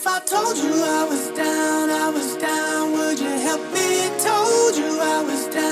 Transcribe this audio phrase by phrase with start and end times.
[0.00, 4.06] If I told you I was down, I was down, would you help me?
[4.22, 5.67] Told you I was down,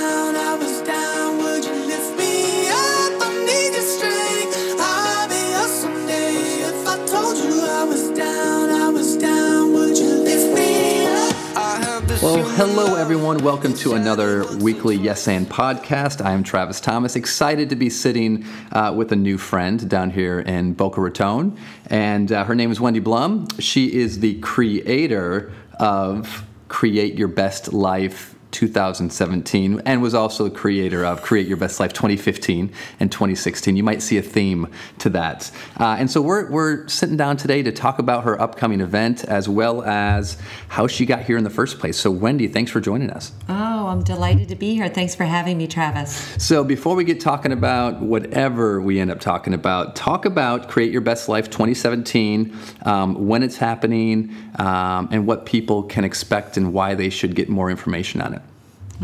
[12.23, 13.39] Well, hello everyone.
[13.45, 16.25] Welcome to another weekly Yes and podcast.
[16.25, 17.15] I am Travis Thomas.
[17.15, 21.57] Excited to be sitting uh, with a new friend down here in Boca Raton,
[21.89, 23.47] and uh, her name is Wendi Blum.
[23.59, 31.05] She is the creator of Create Your Best Life 2017 and was also the creator
[31.05, 33.77] of Create Your Best Life 2015 and 2016.
[33.77, 35.51] You might see a theme to that.
[35.79, 39.47] Uh, and so we're, we're sitting down today to talk about her upcoming event as
[39.47, 40.39] well as
[40.69, 41.99] how she got here in the first place.
[41.99, 43.33] So, Wendi, thanks for joining us.
[43.47, 44.89] Oh, I'm delighted to be here.
[44.89, 46.17] Thanks for having me, Travis.
[46.43, 50.93] So, before we get talking about whatever we end up talking about, talk about Create
[50.93, 56.73] Your Best Life 2017, um, when it's happening, um, and what people can expect and
[56.73, 58.43] why they should get more information on it.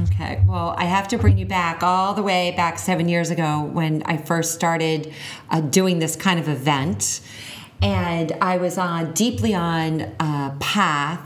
[0.01, 3.63] Okay, well, I have to bring you back all the way back seven years ago
[3.63, 5.13] when I first started
[5.51, 7.21] uh, doing this kind of event.
[7.83, 11.21] And I was on deeply on a path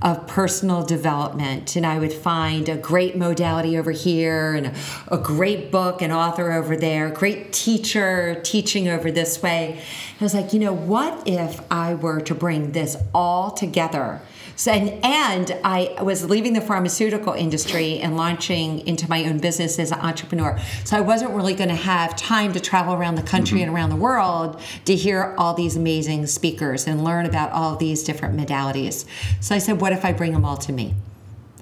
[0.00, 1.76] of personal development.
[1.76, 4.74] And I would find a great modality over here and a,
[5.08, 9.78] a great book and author over there, great teacher teaching over this way.
[10.18, 14.22] I was like, you know, what if I were to bring this all together?
[14.56, 19.78] So, and, and I was leaving the pharmaceutical industry and launching into my own business
[19.78, 20.58] as an entrepreneur.
[20.84, 23.76] So I wasn't really going to have time to travel around the country and mm-hmm.
[23.76, 28.36] around the world to hear all these amazing speakers and learn about all these different
[28.36, 29.04] modalities.
[29.40, 30.94] So I said, what if I bring them all to me?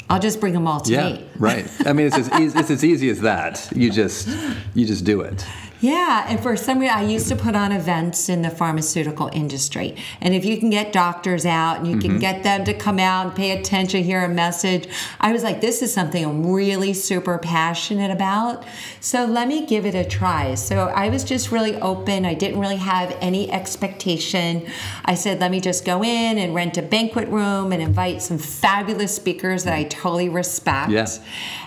[0.09, 1.29] I'll just bring them all to Yeah, me.
[1.39, 1.67] right.
[1.87, 3.69] I mean, it's as, easy, it's as easy as that.
[3.75, 4.29] You just
[4.75, 5.45] you just do it.
[5.85, 9.97] Yeah, and for some reason, I used to put on events in the pharmaceutical industry.
[10.23, 12.21] And if you can get doctors out and you can mm-hmm.
[12.21, 14.89] get them to come out and pay attention, hear a message,
[15.21, 18.65] I was like, this is something I'm really super passionate about.
[19.01, 20.55] So let me give it a try.
[20.55, 22.25] So I was just really open.
[22.25, 24.67] I didn't really have any expectation.
[25.05, 28.39] I said, let me just go in and rent a banquet room and invite some
[28.39, 30.91] fabulous speakers that I totally respect.
[30.91, 31.09] Yeah.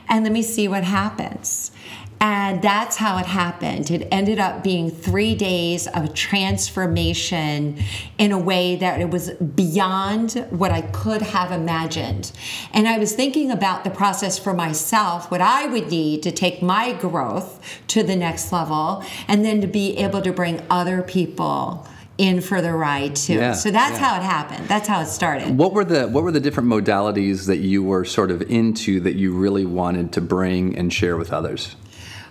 [0.09, 1.71] And let me see what happens.
[2.19, 3.91] And that's how it happened.
[3.91, 7.77] It ended up being three days of transformation
[8.17, 12.31] in a way that it was beyond what I could have imagined.
[12.73, 16.61] And I was thinking about the process for myself, what I would need to take
[16.61, 21.87] my growth to the next level, and then to be able to bring other people
[22.17, 23.35] in for the ride too.
[23.35, 24.07] Yeah, so that's yeah.
[24.07, 24.67] how it happened.
[24.67, 25.55] That's how it started.
[25.55, 29.15] What were the what were the different modalities that you were sort of into that
[29.15, 31.75] you really wanted to bring and share with others?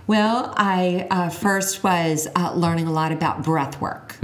[0.07, 4.17] Well, I uh, first was uh, learning a lot about breath work.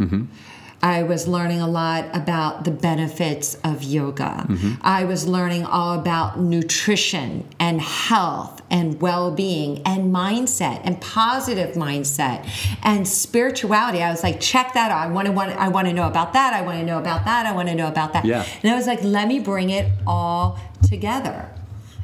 [0.84, 4.46] I was learning a lot about the benefits of yoga.
[4.82, 11.76] I was learning all about nutrition and health and well being and mindset and positive
[11.76, 12.48] mindset
[12.82, 14.02] and spirituality.
[14.02, 15.06] I was like, check that out.
[15.06, 16.52] I want to want I want to know about that.
[16.52, 17.46] I want to know about that.
[17.46, 18.24] I want to know about that.
[18.24, 18.44] Yeah.
[18.62, 21.48] And I was like, let me bring it all together.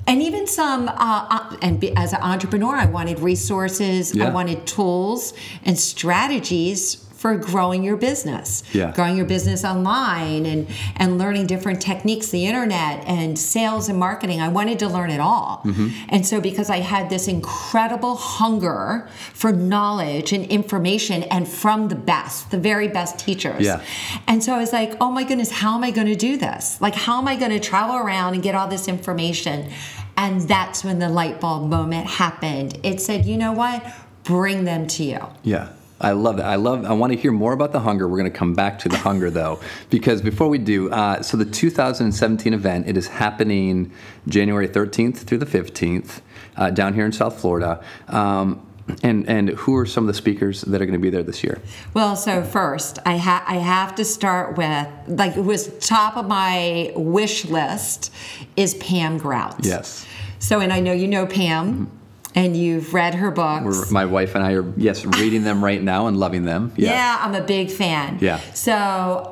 [0.09, 4.29] And even some, uh, uh, and be, as an entrepreneur, I wanted resources, Yeah.
[4.29, 5.35] I wanted tools
[5.67, 8.93] and strategies for growing your business, Yeah.
[8.93, 14.41] growing your business online, and and learning different techniques, the internet, and sales and marketing.
[14.41, 15.89] I wanted to learn it all, Mm-hmm.
[16.15, 21.97] and so because I had this incredible hunger for knowledge and information, and from the
[22.13, 23.81] best, the very best teachers, Yeah.
[24.29, 26.81] and so I was like, oh my goodness, how am I going to do this?
[26.81, 29.71] Like, how am I going to travel around and get all this information?
[30.17, 32.79] And that's when the light bulb moment happened.
[32.85, 33.83] It said, you know what?
[34.25, 35.21] Bring them to you.
[35.43, 35.69] Yeah.
[36.01, 36.47] I love that.
[36.47, 36.85] I love.
[36.85, 38.07] I want to hear more about the hunger.
[38.07, 39.61] We're going to come back to the hunger though,
[39.91, 43.93] because before we do, uh, so the 2017 event it is happening
[44.29, 46.21] January 13th through the 15th
[46.57, 47.83] uh, down here in South Florida.
[48.09, 48.65] Um,
[49.03, 51.45] and and who are some of the speakers that are going to be there this
[51.45, 51.61] year?
[51.95, 56.27] Well, so first, I, ha- I have to start with, like, it was top of
[56.27, 58.13] my wish list
[58.57, 59.57] is Pam Grout.
[59.63, 60.07] Yes.
[60.39, 61.91] So, and I know you know Pam.
[62.39, 63.65] And you've read her books.
[63.65, 66.73] We're, my wife and I are yes reading them right now and loving them.
[66.77, 66.91] Yeah.
[66.91, 68.19] Yeah, I'm a big fan.
[68.21, 68.39] Yeah.
[68.55, 68.75] So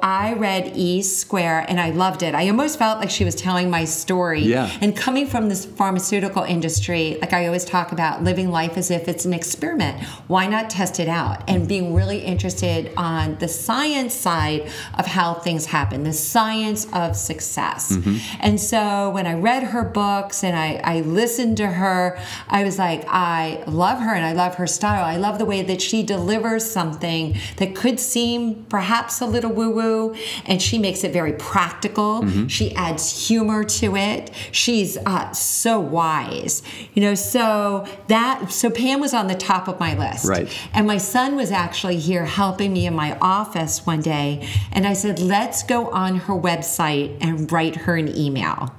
[0.02, 2.34] I read E Square and I loved it.
[2.34, 4.40] I almost felt like she was telling my story.
[4.40, 4.76] Yeah.
[4.80, 9.06] And coming from this pharmaceutical industry, like I always talk about living life as if
[9.06, 10.02] it's an experiment.
[10.26, 11.48] Why not test it out?
[11.48, 14.68] And being really interested on the science side
[14.98, 17.92] of how things happen, the science of success.
[17.92, 18.16] Mm-hmm.
[18.40, 22.18] And so when I read her books and I, I listened to her,
[22.48, 25.04] I was like, like, I love her and I love her style.
[25.04, 29.70] I love the way that she delivers something that could seem perhaps a little woo
[29.70, 32.22] woo, and she makes it very practical.
[32.22, 32.46] Mm-hmm.
[32.46, 34.30] She adds humor to it.
[34.52, 36.62] She's uh, so wise,
[36.94, 37.14] you know.
[37.14, 40.26] So that, so Pam was on the top of my list.
[40.26, 40.48] Right.
[40.72, 44.92] And my son was actually here helping me in my office one day, and I
[44.92, 48.74] said, let's go on her website and write her an email.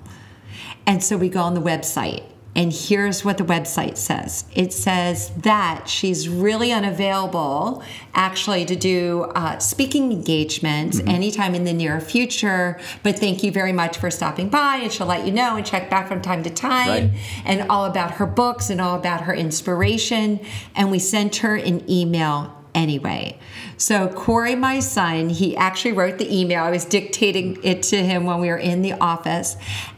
[0.85, 2.23] And so we go on the website,
[2.57, 7.83] and here's what the website says it says that she's really unavailable
[8.15, 12.79] actually to do uh, speaking engagements anytime in the near future.
[13.03, 15.89] But thank you very much for stopping by, and she'll let you know and check
[15.89, 17.19] back from time to time Right.
[17.45, 20.39] and all about her books and all about her inspiration.
[20.75, 23.37] And we sent her an email anyway.
[23.77, 26.63] So Corey, my son, he actually wrote the email.
[26.63, 29.57] I was dictating it to him when we were in the office,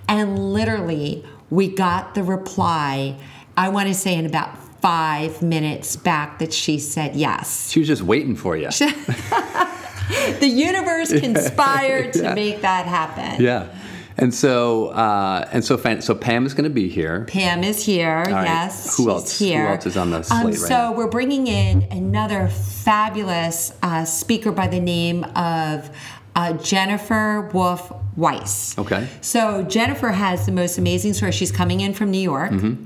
[0.10, 3.16] and literally we got the reply.
[3.58, 7.70] I want to say in about five minutes back that she said yes.
[7.70, 8.70] She was just waiting for you.
[10.40, 12.34] The universe conspired to Yeah.
[12.34, 13.44] make that happen.
[13.44, 13.68] Yeah.
[14.18, 17.26] And so, uh, and so, fan- so Pam is going to be here.
[17.26, 18.24] Pam is here.
[18.24, 18.44] right.
[18.46, 19.38] Yes, Who else?
[19.38, 19.68] Here.
[19.68, 20.92] Who else is on the slate Um, right so now?
[20.94, 25.90] we're bringing in another fabulous uh, speaker by the name of
[26.40, 28.78] uh, Jennifer Wolf Weiss.
[28.78, 29.08] Okay.
[29.22, 31.32] So Jennifer has the most amazing story.
[31.32, 32.52] She's coming in from New York.
[32.52, 32.86] Mm-hmm.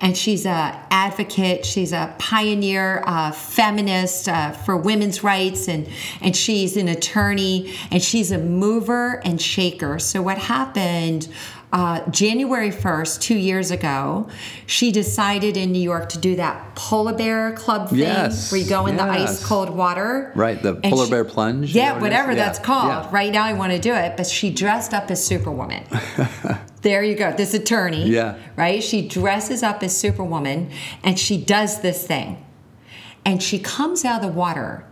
[0.00, 1.64] And she's a advocate.
[1.64, 5.88] She's a pioneer, uh, feminist uh, for women's rights, and
[6.20, 7.74] and she's an attorney.
[7.90, 9.98] And she's a mover and shaker.
[9.98, 11.28] So what happened?
[11.74, 14.28] Uh, January 1st, two years ago,
[14.64, 18.68] she decided in New York to do that polar bear club thing Yes, where you
[18.68, 20.30] go in the ice cold water.
[20.36, 22.86] Right, the polar she- bear plunge, Yeah, whatever Yeah, that's called.
[22.90, 23.08] yeah.
[23.10, 25.82] Right now, I want to do it, but she dressed up as Superwoman.
[26.82, 27.32] there you go.
[27.32, 28.08] This attorney.
[28.08, 28.36] Yeah.
[28.54, 28.80] Right?
[28.80, 30.70] She dresses up as Superwoman
[31.02, 32.44] and she does this thing.
[33.24, 34.84] And she comes out of the water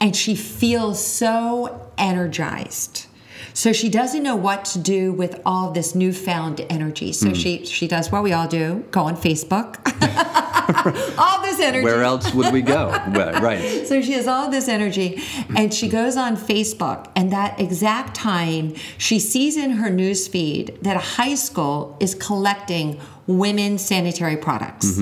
[0.00, 3.08] and she feels so energized.
[3.56, 7.12] So she doesn't know what to do with all this newfound energy.
[7.12, 7.34] So Hmm.
[7.34, 9.76] she she does what we all do: go on Facebook.
[11.18, 11.84] all this energy.
[11.84, 12.88] Where else would we go?
[12.90, 13.86] Right.
[13.94, 15.22] So she has all this energy
[15.56, 20.76] and she goes on Facebook and that exact time she sees in her news feed
[20.82, 24.98] that a high school is collecting women's sanitary products.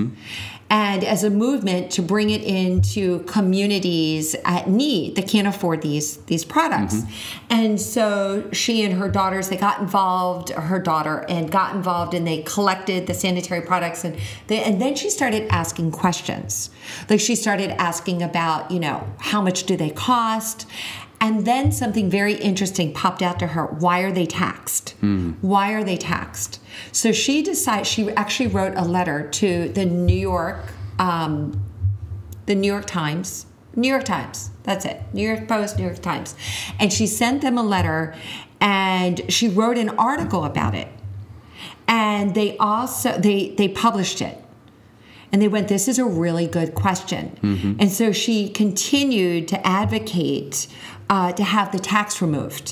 [0.73, 6.17] And as a movement to bring it into communities at need that can't afford these
[6.25, 6.95] these products.
[6.95, 7.13] Mm-hmm.
[7.51, 12.27] And so she and her daughters they got involved, her daughter and got involved and
[12.27, 14.17] they collected the sanitary products and
[14.47, 16.71] they, and then she started asking questions.
[17.11, 20.67] Like she started asking about, you know, how much do they cost?
[21.23, 23.67] And then something very interesting popped out to her.
[23.67, 24.97] Why are they taxed?
[25.41, 26.61] Why are they taxed?
[26.91, 31.65] So she decided, she actually wrote a letter to the New York, um,
[32.47, 33.47] the New York Times,
[33.77, 36.35] New York Times, that's it, New York Post, New York Times.
[36.81, 38.17] And she sent them a letter
[38.61, 40.89] and she wrote an article about it.
[41.87, 44.43] And they also, they, they published it
[45.31, 50.67] and they went this is a really good question and so she continued to advocate
[51.15, 52.69] uh, to have the tax removed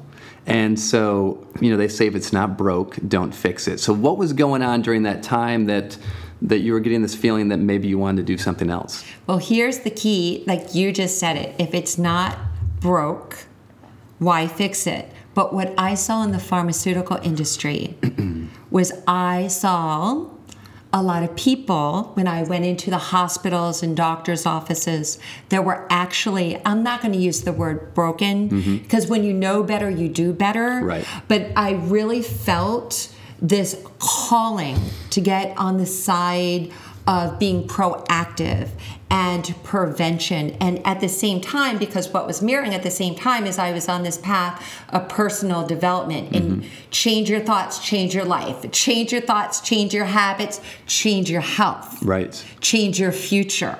[0.46, 3.80] And so, you know, they say if it's not broke, don't fix it.
[3.80, 5.96] So, what was going on during that time that
[6.42, 9.04] that you were getting this feeling that maybe you wanted to do something else?
[9.26, 11.54] Well, here's the key like you just said it.
[11.58, 12.38] If it's not
[12.80, 13.46] broke,
[14.18, 15.10] why fix it?
[15.34, 17.96] But what I saw in the pharmaceutical industry
[18.70, 20.28] was I saw
[20.92, 25.18] a lot of people when I went into the hospitals and doctors' offices
[25.50, 28.76] that were actually, I'm not going to use the word broken mm-hmm.
[28.78, 30.80] because when you know better, you do better.
[30.82, 31.06] Right.
[31.28, 33.80] But I really felt this
[34.28, 36.70] calling to get on the side
[37.06, 38.68] of being proactive
[39.10, 40.50] and prevention.
[40.60, 43.72] And at the same time, because what was mirroring at the same time is I
[43.72, 46.68] was on this path of personal development and mm-hmm.
[46.90, 52.02] change your thoughts, change your life, change your thoughts, change your habits, change your health
[52.02, 52.44] Right.
[52.60, 53.78] change your future.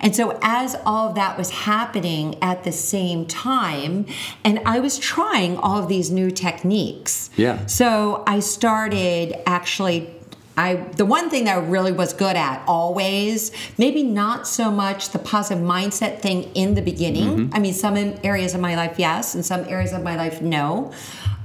[0.00, 4.06] And so, as all of that was happening at the same time,
[4.44, 7.30] and I was trying all of these new techniques.
[7.36, 7.64] Yeah.
[7.66, 10.14] So, I started actually.
[10.56, 15.10] I, the one thing that I really was good at always, maybe not so much
[15.10, 17.52] the positive mindset thing in the beginning.
[17.54, 20.92] I mean, some areas of my life, yes, and some areas of my life, no,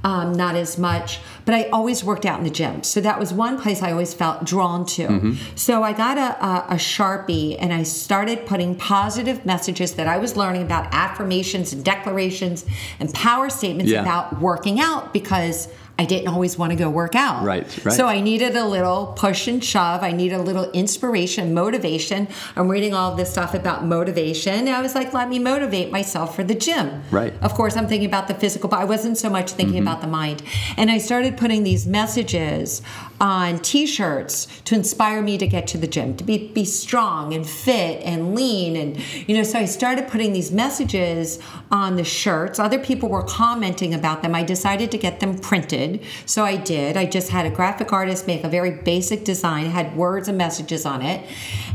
[0.02, 1.20] um, not as much.
[1.44, 2.82] But I always worked out in the gym.
[2.82, 5.06] So that was one place I always felt drawn to.
[5.08, 5.32] Mm-hmm.
[5.56, 10.16] So I got a, a, a Sharpie and I started putting positive messages that I
[10.18, 12.64] was learning about affirmations and declarations
[12.98, 14.00] and power statements Yeah.
[14.02, 17.44] about working out because I didn't always want to go work out.
[17.44, 17.94] Right, right.
[17.94, 20.02] So I needed a little push and shove.
[20.02, 22.26] I needed a little inspiration, motivation.
[22.56, 24.54] I'm reading all this stuff about motivation.
[24.54, 27.04] And I was like, let me motivate myself for the gym.
[27.12, 27.32] Right.
[27.42, 29.82] Of course, I'm thinking about the physical, but I wasn't so much thinking Mm-hmm.
[29.88, 30.42] about the mind.
[30.76, 32.82] And I started putting these messages
[33.24, 37.48] on t-shirts to inspire me to get to the gym, to be, be strong and
[37.48, 38.76] fit and lean.
[38.76, 41.38] And, you know, so I started putting these messages
[41.70, 42.58] on the shirts.
[42.58, 44.34] Other people were commenting about them.
[44.34, 46.02] I decided to get them printed.
[46.26, 46.98] So I did.
[46.98, 50.84] I just had a graphic artist make a very basic design, had words and messages
[50.84, 51.26] on it.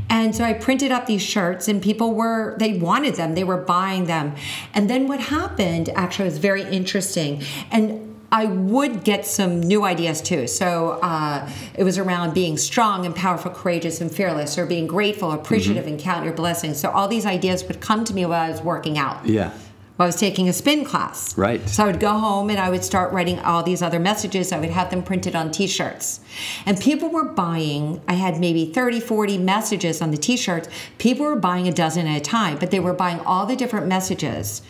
[0.07, 3.57] And so I printed up these shirts and people were, they wanted them, they were
[3.57, 4.35] buying them.
[4.75, 7.41] And then what happened actually was very interesting.
[7.71, 10.47] And I would get some new ideas too.
[10.47, 15.31] So uh, it was around being strong and powerful, courageous and fearless, or being grateful,
[15.31, 16.79] appreciative, and count your blessings.
[16.79, 19.25] So all these ideas would come to me while I was working out.
[19.25, 19.51] Yeah.
[19.95, 21.37] While I was taking a spin class.
[21.37, 21.67] Right.
[21.67, 24.53] So I would go home and I would start writing all these other messages.
[24.53, 26.21] I would have them printed on t shirts.
[26.65, 30.69] And people were buying, I had maybe 30, 40 messages on the t shirts.
[30.99, 33.87] People were buying a dozen at a time, but they were buying all the different
[33.87, 34.61] messages.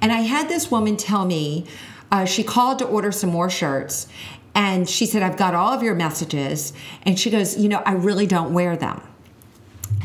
[0.00, 1.66] And I had this woman tell me,
[2.10, 4.08] uh, she called to order some more shirts.
[4.54, 6.72] And she said, I've got all of your messages.
[7.02, 9.02] And she goes, You know, I really don't wear them.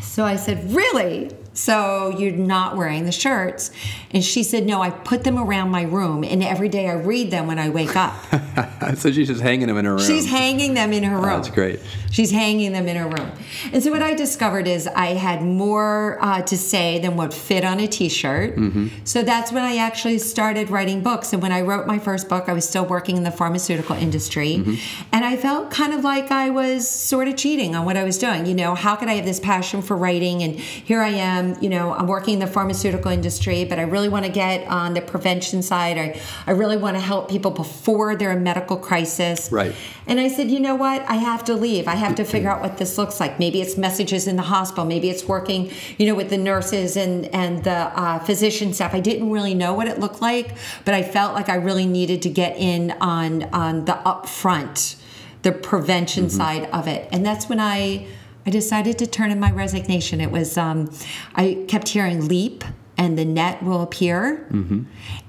[0.02, 1.32] So I said, Really?
[1.54, 3.72] So you're not wearing the shirts?
[4.12, 7.30] And she said, No, I put them around my room, and every day I read
[7.32, 8.14] them when I wake up.
[8.96, 10.06] so she's just hanging them in her room.
[10.06, 11.26] She's hanging them in her room.
[11.26, 11.80] that's great.
[12.12, 13.32] She's hanging them in her room.
[13.72, 17.64] And so what I discovered is I had more uh, to say than what fit
[17.64, 18.60] on a t-shirt.
[19.06, 21.32] So that's when I actually started writing books.
[21.32, 24.56] And when I wrote my first book, I was still working in the pharmaceutical industry.
[25.14, 28.18] And I felt kind of like I was sort of cheating on what I was
[28.18, 28.46] doing.
[28.46, 30.44] You know, how could I have this passion for writing?
[30.44, 34.10] And here I am, you know, I'm working in the pharmaceutical industry, but I really
[34.10, 35.98] want to get on the prevention side.
[35.98, 39.52] I, I really want to help people before they're in medical crisis.
[39.52, 39.76] Right.
[40.08, 41.02] And I said, you know what?
[41.10, 41.88] I have to leave.
[41.88, 43.40] I have to figure out what this looks like.
[43.40, 44.86] Maybe it's messages in the hospital.
[44.86, 48.94] Maybe it's working, you know, with the nurses and and the uh, physician staff.
[48.94, 50.56] I didn't really know what it looked like,
[50.86, 54.96] but I felt like I really needed to get in on on the upfront,
[55.42, 57.08] the prevention side of it.
[57.12, 58.08] And that's when I
[58.46, 60.22] I decided to turn in my resignation.
[60.22, 60.92] It was um,
[61.36, 62.64] I kept hearing leap
[62.98, 64.46] and the net will appear.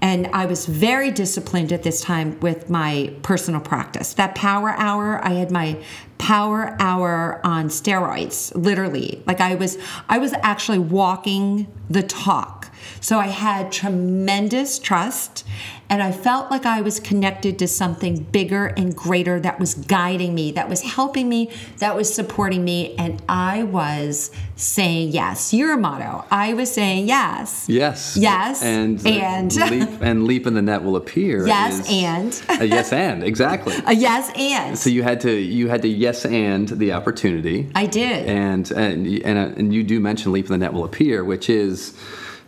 [0.02, 4.12] And I was very disciplined at this time with my personal practice.
[4.14, 5.82] That power hour, I had my
[6.18, 9.22] power hour on steroids, literally.
[9.26, 9.78] Like I was
[10.08, 12.68] I was actually walking the talk.
[13.00, 15.44] So I had tremendous trust
[15.88, 20.34] and I felt like I was connected to something bigger and greater that was guiding
[20.34, 25.52] me, that was helping me, that was supporting me and I was saying yes.
[25.52, 26.24] Your motto.
[26.30, 27.66] I was saying yes.
[27.68, 28.16] Yes.
[28.16, 28.62] Yes.
[28.62, 31.46] And And- leap and leap in the net will appear.
[31.46, 32.42] Yes, and.
[32.60, 33.74] a yes and exactly.
[33.86, 34.78] A yes and.
[34.78, 37.70] So you had to you had to yes and the opportunity.
[37.74, 38.26] I did.
[38.26, 41.92] And and and, and you do mention leap in the net will appear, which is,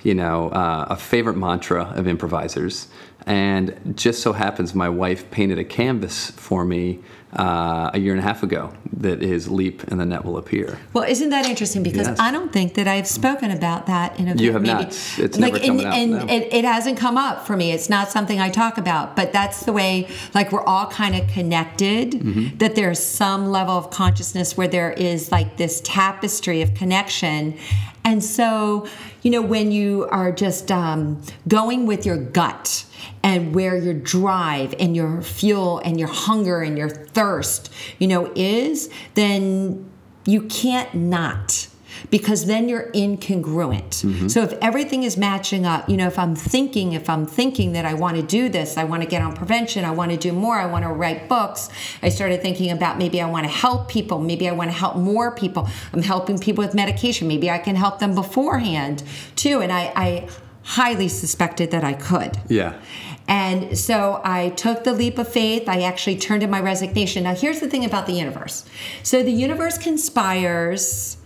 [0.04, 2.86] you know, uh, a favorite mantra of improvisers.
[3.26, 7.00] And just so happens, my wife painted a canvas for me
[7.34, 10.78] uh, a year and a half ago that is leap and the net will appear.
[10.92, 11.82] Well, isn't that interesting?
[11.82, 12.20] Because Yes.
[12.20, 15.18] I don't think that I've spoken about that in a You have maybe, not.
[15.18, 16.26] It's never and, coming out, and no.
[16.26, 17.72] it, it hasn't come up for me.
[17.72, 20.06] It's not something I talk about, but that's the way.
[20.34, 22.12] Like we're all kind of connected.
[22.12, 22.58] Mm-hmm.
[22.58, 27.58] That there's some level of consciousness where there is like this tapestry of connection,
[28.04, 28.86] and so
[29.22, 32.84] you know when you are just um, going with your gut
[33.22, 38.30] and where your drive and your fuel and your hunger and your thirst, you know,
[38.34, 39.90] is, then
[40.26, 41.68] you can't not
[42.10, 44.04] because then you're incongruent.
[44.04, 44.28] Mm-hmm.
[44.28, 47.84] So if everything is matching up, you know, if I'm thinking, if I'm thinking that
[47.84, 50.32] I want to do this, I want to get on prevention, I want to do
[50.32, 51.68] more, I want to write books,
[52.02, 54.96] I started thinking about maybe I want to help people, maybe I want to help
[54.96, 55.68] more people.
[55.92, 59.02] I'm helping people with medication, maybe I can help them beforehand
[59.36, 59.60] too.
[59.60, 60.28] And I, I
[60.64, 62.38] highly suspected that I could.
[62.48, 62.80] Yeah.
[63.26, 65.68] And so I took the leap of faith.
[65.68, 67.24] I actually turned in my resignation.
[67.24, 68.64] Now, here's the thing about the universe.
[69.02, 71.16] So, the universe conspires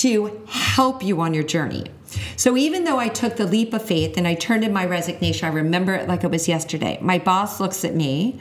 [0.00, 1.86] to help you on your journey.
[2.36, 5.48] So, even though I took the leap of faith and I turned in my resignation,
[5.48, 6.98] I remember it like it was yesterday.
[7.00, 8.38] My boss looks at me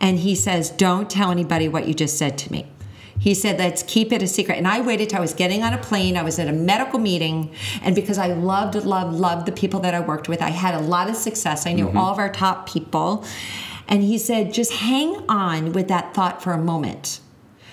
[0.00, 2.66] and he says, Don't tell anybody what you just said to me.
[3.18, 4.58] He said, let's keep it a secret.
[4.58, 6.16] And I waited till I was getting on a plane.
[6.16, 7.52] I was at a medical meeting.
[7.82, 10.80] And because I loved, loved, loved the people that I worked with, I had a
[10.80, 11.66] lot of success.
[11.66, 11.98] I knew mm-hmm.
[11.98, 13.24] all of our top people.
[13.88, 17.20] And he said, just hang on with that thought for a moment.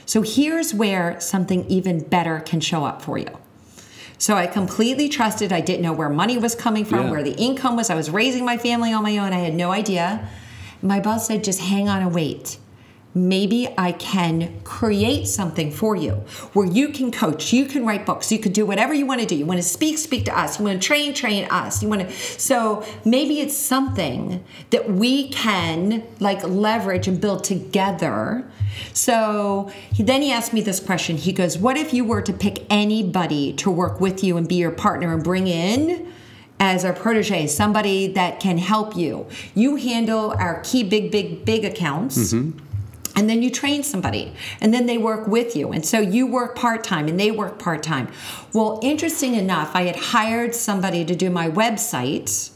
[0.06, 3.30] So here's where something even better can show up for you.
[4.18, 5.52] So I completely trusted.
[5.52, 7.12] I didn't know where money was coming from, Yeah.
[7.12, 7.90] where the income was.
[7.90, 9.34] I was raising my family on my own.
[9.34, 10.28] I had no idea.
[10.82, 12.58] My boss said, just hang on and wait.
[13.18, 16.16] Maybe I can create something for you
[16.52, 19.26] where you can coach, you can write books, you can do whatever you want to
[19.26, 19.38] do.
[19.38, 20.60] You want to speak, speak to us.
[20.60, 21.82] You want to train, train us.
[21.82, 22.12] You want to.
[22.12, 28.46] So maybe it's something that we can like leverage and build together.
[28.92, 31.16] So he, then he asked me this question.
[31.16, 34.56] He goes, What if you were to pick anybody to work with you and be
[34.56, 36.12] your partner and bring in?
[36.58, 39.28] as our protege, somebody that can help you.
[39.54, 42.34] You handle our key big, big, big accounts.
[42.34, 42.65] Mm-hmm.
[43.16, 45.72] And then you train somebody, and then they work with you.
[45.72, 48.10] And so you work part time and they work part time.
[48.54, 52.52] Well, interesting enough, I had hired somebody to do my website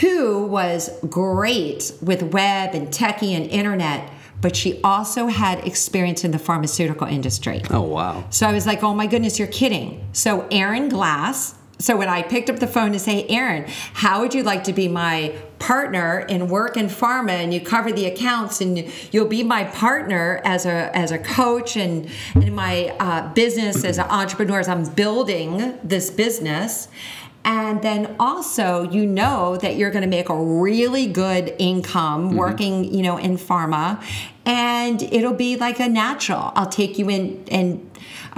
[0.00, 6.30] who was great with web and techie and internet, but she also had experience in
[6.30, 7.62] the pharmaceutical industry.
[7.70, 8.24] Oh, wow.
[8.30, 10.06] So I was like, oh my goodness, you're kidding.
[10.12, 11.54] So Aaron Glass.
[11.78, 14.72] So when I picked up the phone to say, Aaron, how would you like to
[14.72, 19.42] be my partner in work in pharma and you cover the accounts and you'll be
[19.42, 24.60] my partner as a as a coach and, in my uh, business as an entrepreneur
[24.60, 26.88] as I'm building this business.
[27.44, 32.92] And then also, you know that you're going to make a really good income working,
[32.92, 34.02] you know, in pharma,
[34.44, 36.50] and it'll be like a natural.
[36.56, 37.88] I'll take you in, and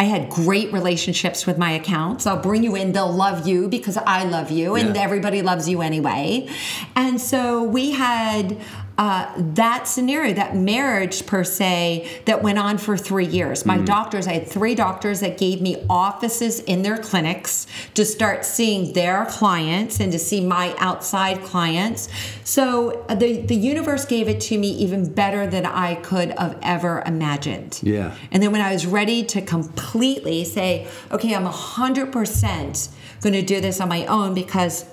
[0.00, 2.26] I had great relationships with my accounts.
[2.26, 5.02] I'll bring you in; they'll love you because I love you, and Yeah.
[5.02, 6.48] everybody loves you anyway.
[6.94, 8.56] And so we had
[8.98, 13.64] uh, that scenario, that marriage per se, that went on for three years.
[13.64, 18.44] My doctors, I had three doctors that gave me offices in their clinics to start
[18.44, 22.08] seeing their clients and to see my outside clients.
[22.42, 26.58] So uh, the, the universe gave it to me even better than I could have
[26.62, 27.78] ever imagined.
[27.84, 28.16] Yeah.
[28.32, 32.88] And then when I was ready to completely say, okay, I'm 100%
[33.20, 34.84] going to do this on my own because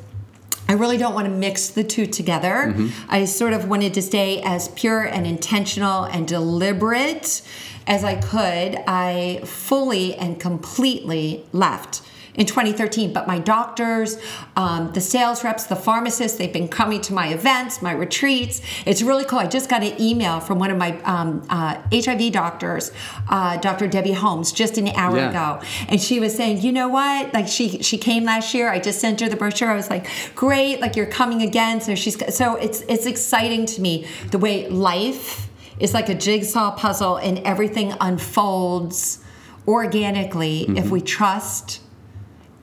[0.68, 2.74] I really don't want to mix the two together.
[2.74, 3.12] Mm-hmm.
[3.12, 7.42] I sort of wanted to stay as pure and intentional and deliberate
[7.88, 8.84] as I could.
[8.88, 12.02] I fully and completely left
[12.36, 13.14] in 2013.
[13.14, 14.18] But my doctors,
[14.56, 18.62] um, the sales reps, the pharmacists, they've been coming to my events, my retreats.
[18.86, 19.40] It's really cool.
[19.40, 22.92] I just got an email from one of my um, uh, HIV doctors,
[23.30, 23.88] uh, Dr.
[23.88, 25.30] Debbie Holmes, just an hour Yeah.
[25.30, 27.34] ago, and she was saying, you know what?
[27.34, 28.70] Like she she came last year.
[28.70, 29.70] I just sent her the brochure.
[29.72, 30.80] I was like, great.
[30.82, 31.82] Like you're coming again.
[31.82, 36.72] So she's so it's it's exciting to me the way life is like a jigsaw
[36.76, 39.20] puzzle and everything unfolds
[39.68, 41.82] organically if we trust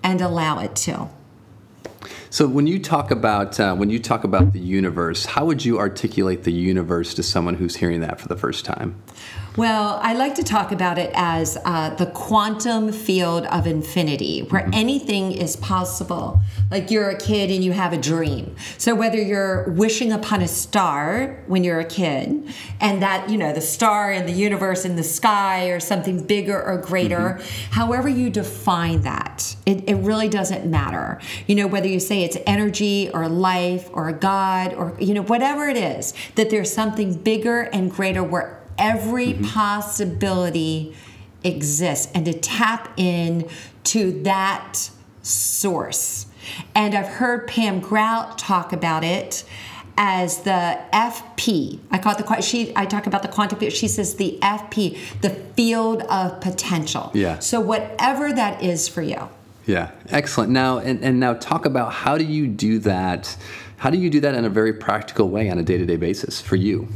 [0.02, 1.08] and allow it to.
[2.30, 5.78] So when you talk about uh, when you talk about the universe, how would you
[5.78, 9.02] articulate the universe to someone who's hearing that for the first time?
[9.54, 14.66] Well, I like to talk about it as uh, the quantum field of infinity, where
[14.72, 16.40] anything is possible.
[16.70, 18.56] Like you're a kid and you have a dream.
[18.78, 23.52] So whether you're wishing upon a star when you're a kid, and that, you know,
[23.52, 27.38] the star in the universe in the sky or something bigger or greater,
[27.72, 31.20] however you define that, it, it really doesn't matter.
[31.46, 35.22] You know, whether you say it's energy or life or a God or, you know,
[35.22, 39.44] whatever it is, that there's something bigger and greater where every mm-hmm.
[39.44, 40.94] possibility
[41.44, 43.48] exists and to tap in
[43.84, 44.90] to that
[45.22, 46.26] source.
[46.74, 49.44] And I've heard Pam Grout talk about it
[49.96, 51.78] as the FP.
[51.90, 53.72] I call it the she I talk about the quantum field.
[53.72, 57.10] She says the FP, the field of potential.
[57.14, 57.38] Yeah.
[57.38, 59.28] So whatever that is for you.
[59.66, 60.50] Yeah, excellent.
[60.50, 63.36] Now and, and now talk about how do you do that?
[63.76, 65.96] How do you do that in a very practical way on a day to day
[65.96, 66.88] basis for you?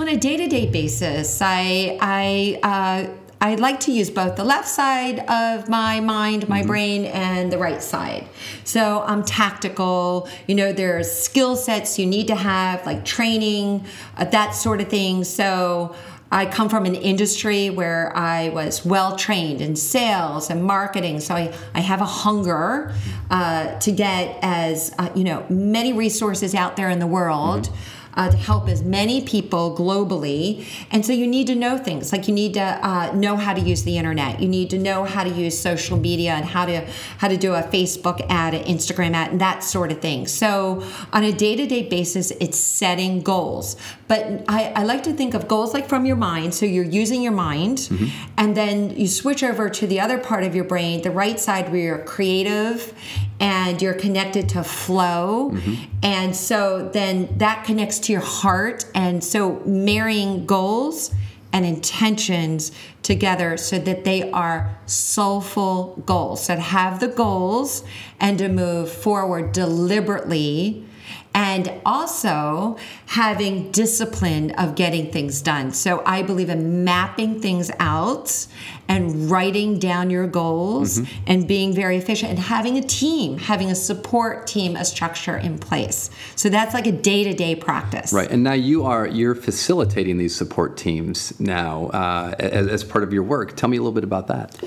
[0.00, 5.18] On a day-to-day basis, I I uh, I like to use both the left side
[5.28, 8.26] of my mind, my brain, and the right side.
[8.64, 10.26] So I'm tactical.
[10.46, 13.84] You know, there's skill sets you need to have, like training,
[14.16, 15.22] uh, that sort of thing.
[15.22, 15.94] So
[16.32, 21.34] I come from an industry where I was well trained in sales and marketing, so
[21.34, 22.94] I, I have a hunger
[23.30, 27.68] uh, to get as uh, you know many resources out there in the world
[28.14, 30.66] uh, to help as many people globally.
[30.90, 33.60] And so you need to know things like you need to uh, know how to
[33.60, 34.40] use the internet.
[34.40, 36.86] You need to know how to use social media and how to
[37.18, 40.26] how to do a Facebook ad, an Instagram ad, and that sort of thing.
[40.26, 43.76] So on a day to day basis, it's setting goals.
[44.08, 46.52] But I, I, like to think of goals like from your mind.
[46.52, 48.06] So you're using your mind, mm-hmm.
[48.36, 51.70] and then you switch over to the other part of your brain, the right side
[51.70, 52.92] where you're creative
[53.38, 55.52] and you're connected to flow.
[55.52, 55.84] Mm-hmm.
[56.02, 58.84] And so then that connects to your heart.
[58.94, 61.12] And so marrying goals
[61.52, 66.46] and intentions together so that they are soulful goals.
[66.46, 67.82] To have the goals
[68.20, 70.86] and to move forward deliberately
[71.32, 75.72] and also having discipline of getting things done.
[75.72, 78.46] So I believe in mapping things out
[78.88, 81.22] and writing down your goals mm-hmm.
[81.28, 85.58] and being very efficient and having a team, having a support team, a structure in
[85.58, 86.10] place.
[86.34, 88.12] So that's like a day-to-day practice.
[88.12, 88.30] Right.
[88.30, 93.12] And now you are you're facilitating these support teams now uh, as, as part of
[93.12, 93.56] your work.
[93.56, 94.60] Tell me a little bit about that.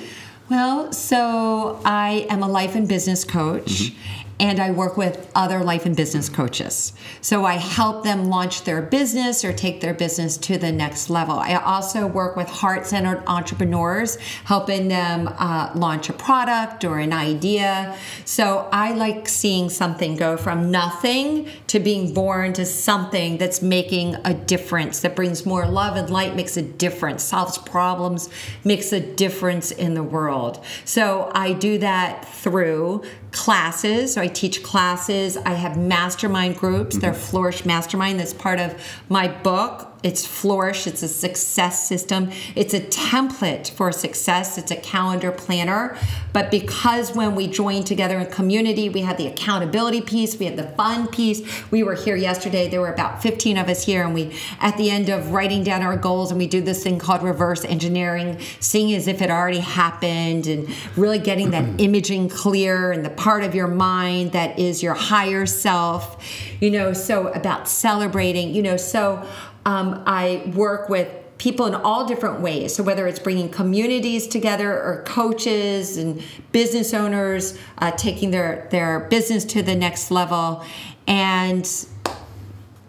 [0.50, 3.66] Well, so I am a life and business coach.
[3.66, 6.94] Mm-hmm and I work with other life and business coaches.
[7.22, 11.38] So I help them launch their business or take their business to the next level.
[11.40, 17.14] I also work with heart centered entrepreneurs, helping them uh, launch a product or an
[17.14, 17.96] idea.
[18.26, 24.16] So I like seeing something go from nothing to being born to something that's making
[24.26, 28.30] a difference, that brings more love and light, makes a difference, solves problems,
[28.64, 30.64] makes a difference in the world.
[30.86, 34.14] So I do that through classes.
[34.14, 35.38] So I teach classes.
[35.38, 36.96] I have mastermind groups.
[36.96, 37.02] Mm-hmm.
[37.02, 38.20] They're Flourish Mastermind.
[38.20, 38.76] That's part of
[39.10, 44.76] my book it's Flourish, it's a success system, it's a template for success, it's a
[44.76, 45.98] calendar planner.
[46.34, 50.58] But because when we join together in community, we have the accountability piece, we have
[50.58, 51.42] the fun piece.
[51.72, 54.90] We were here yesterday, there were about 15 of us here, and we, at the
[54.90, 58.94] end of writing down our goals, and we do this thing called reverse engineering, seeing
[58.94, 63.56] as if it already happened, and really getting that imaging clear and the part of
[63.56, 66.22] your mind that is your higher self,
[66.60, 69.26] you know, so about celebrating, you know, so
[69.66, 72.76] um, I work with people in all different ways.
[72.76, 79.02] So whether it's bringing communities together or coaches and business owners uh, taking their their
[79.02, 80.64] business to the next level,
[81.08, 81.70] and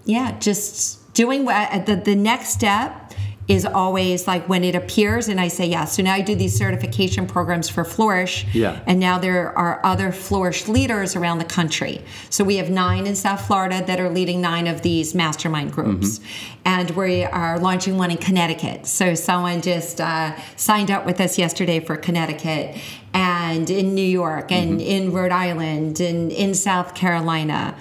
[0.05, 3.04] yeah, just doing what the, the next step
[3.47, 5.97] is always like when it appears and I say yes.
[5.97, 8.47] So now I do these certification programs for Flourish.
[8.55, 8.81] Yeah.
[8.87, 12.01] And now there are other Flourish leaders around the country.
[12.31, 16.19] So we have nine in South Florida that are leading nine of these mastermind groups.
[16.19, 16.63] Mm-hmm.
[16.65, 18.87] And we are launching one in Connecticut.
[18.87, 22.77] So someone just uh, signed up with us yesterday for Connecticut
[23.13, 24.81] and in New York and mm-hmm.
[24.81, 27.77] in Rhode Island and in South Carolina.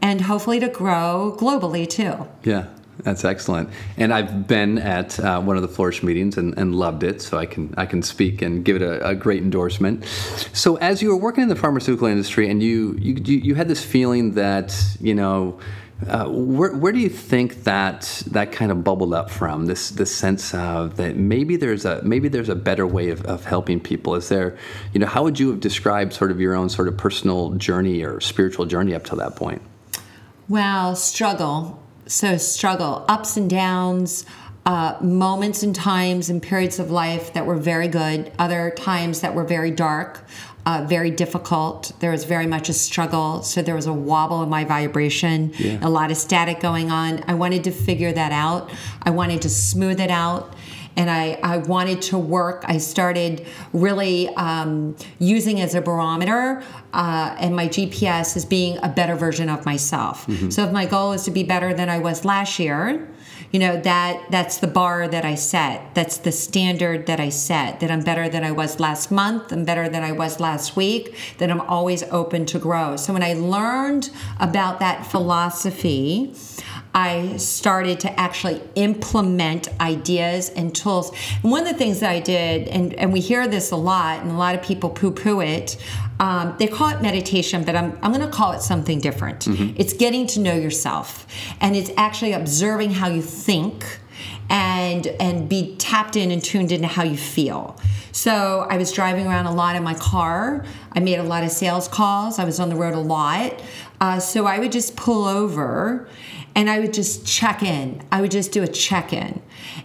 [0.00, 2.28] And hopefully to grow globally too.
[2.44, 2.68] Yeah.
[3.02, 3.70] That's excellent.
[3.96, 7.38] And I've been at uh, one of the Flourish meetings and, and, loved it, so
[7.38, 10.04] I can I can speak and give it a, a, great endorsement.
[10.52, 13.84] So as you were working in the pharmaceutical industry, and you you, you had this
[13.84, 15.58] feeling that you know.
[16.06, 19.66] Uh, where, where do you think that that kind of bubbled up from?
[19.66, 23.44] This this sense of that maybe there's a maybe there's a better way of, of
[23.44, 24.14] helping people.
[24.14, 24.56] Is there,
[24.92, 28.04] you know, how would you have described sort of your own sort of personal journey
[28.04, 29.60] or spiritual journey up to that point?
[30.48, 34.24] Well, struggle so struggle, ups and downs,
[34.66, 39.34] uh, moments and times and periods of life that were very good, other times that
[39.34, 40.24] were very dark,
[40.66, 41.92] uh, very difficult.
[42.00, 43.42] There was very much a struggle.
[43.42, 45.78] So there was a wobble in my vibration, yeah.
[45.80, 47.24] a lot of static going on.
[47.26, 48.70] I wanted to figure that out.
[49.02, 50.54] I wanted to smooth it out
[50.98, 52.64] and I, I wanted to work.
[52.66, 56.60] I started really um, using as a barometer
[56.92, 60.26] uh, and my GPS as being a better version of myself.
[60.26, 60.50] Mm-hmm.
[60.50, 63.08] So if my goal is to be better than I was last year,
[63.52, 67.80] you know that that's the bar that i set that's the standard that i set
[67.80, 71.16] that i'm better than i was last month i'm better than i was last week
[71.38, 76.34] that i'm always open to grow so when i learned about that philosophy
[76.94, 81.12] I started to actually implement ideas and tools.
[81.42, 84.20] And one of the things that I did, and, and we hear this a lot,
[84.22, 85.76] and a lot of people poo poo it,
[86.20, 89.40] um, they call it meditation, but I'm, I'm going to call it something different.
[89.40, 89.76] Mm-hmm.
[89.76, 91.26] It's getting to know yourself,
[91.60, 94.00] and it's actually observing how you think
[94.50, 97.78] and and be tapped in and tuned into how you feel.
[98.12, 100.64] So I was driving around a lot in my car.
[100.92, 102.38] I made a lot of sales calls.
[102.38, 103.62] I was on the road a lot.
[104.00, 106.08] Uh, so I would just pull over
[106.54, 108.02] and I would just check in.
[108.10, 109.40] I would just do a check in.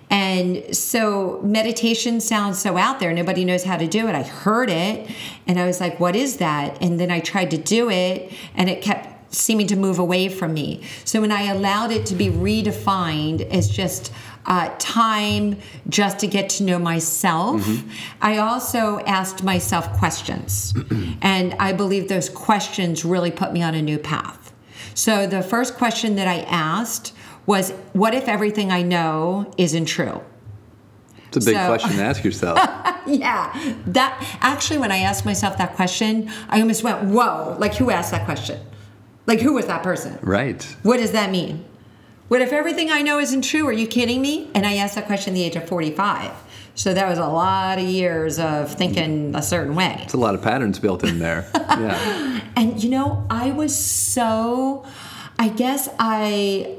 [0.10, 3.14] And so meditation sounds so out there.
[3.14, 4.16] Nobody knows how to do it.
[4.16, 5.10] I heard it
[5.48, 6.82] and I was like, what is that?
[6.82, 10.54] And then I tried to do it and it kept seeming to move away from
[10.54, 10.84] me.
[11.06, 14.14] So when I allowed it to be redefined as just
[14.46, 15.58] uh, time
[15.90, 17.90] just to get to know myself, mm-hmm.
[18.22, 20.74] I also asked myself questions.
[21.22, 24.43] and I believe those questions really put me on a new path.
[24.96, 27.14] So the first question that I asked
[27.46, 30.22] was, What if everything I know isn't true?
[31.28, 32.58] It's a big so, question to ask yourself.
[33.08, 33.76] yeah.
[33.88, 38.12] That actually when I asked myself that question, I almost went, Whoa, like who asked
[38.12, 38.60] that question?
[39.26, 40.20] Like, who was that person?
[40.22, 40.64] Right.
[40.84, 41.66] What does that mean?
[42.28, 43.66] What if everything I know isn't true?
[43.68, 44.50] Are you kidding me?
[44.54, 46.32] And I asked that question at the age of 45.
[46.76, 50.00] So that was a lot of years of thinking a certain way.
[50.04, 51.48] It's a lot of patterns built in there.
[51.56, 52.42] yeah.
[52.56, 54.86] And you know, I was so,
[55.38, 56.78] I guess I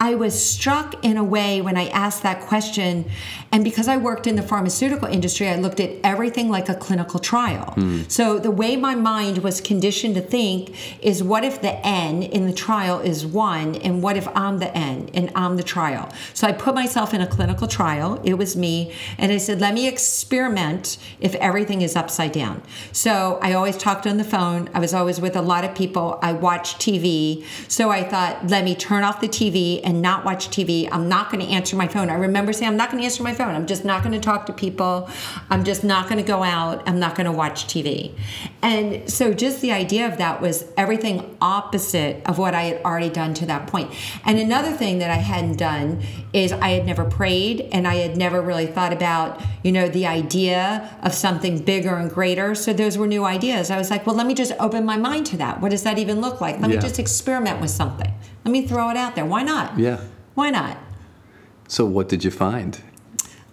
[0.00, 3.04] I was struck in a way when I asked that question.
[3.50, 7.18] And because I worked in the pharmaceutical industry, I looked at everything like a clinical
[7.18, 7.74] trial.
[7.76, 8.08] Mm.
[8.10, 12.46] So the way my mind was conditioned to think is what if the N in
[12.46, 16.12] the trial is one, and what if I'm the N and I'm the trial?
[16.32, 18.20] So I put myself in a clinical trial.
[18.22, 18.94] It was me.
[19.16, 22.62] And I said, let me experiment if everything is upside down.
[22.92, 24.68] So I always talked on the phone.
[24.74, 26.18] I was always with a lot of people.
[26.22, 27.44] I watched TV.
[27.66, 30.86] So I thought, let me turn off the TV and not watch TV.
[30.92, 32.10] I'm not going to answer my phone.
[32.10, 33.54] I remember saying, I'm not going to answer my phone.
[33.54, 35.08] I'm just not going to talk to people.
[35.48, 36.86] I'm just not going to go out.
[36.86, 38.12] I'm not going to watch TV.
[38.60, 43.08] And so just the idea of that was everything opposite of what I had already
[43.08, 43.90] done to that point.
[44.26, 46.02] And another thing that I hadn't done
[46.34, 50.06] is I had never prayed and I had never really thought about, you know, the
[50.06, 52.54] idea of something bigger and greater.
[52.54, 53.70] So those were new ideas.
[53.70, 55.62] I was like, well, let me just open my mind to that.
[55.62, 56.60] What does that even look like?
[56.60, 56.76] Let yeah.
[56.76, 58.12] me just experiment with something.
[58.48, 59.26] Let me throw it out there.
[59.26, 59.78] Why not?
[59.78, 60.00] Yeah.
[60.34, 60.78] Why not?
[61.66, 62.80] So, what did you find?